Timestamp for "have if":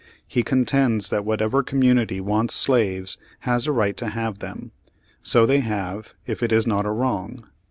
5.59-6.41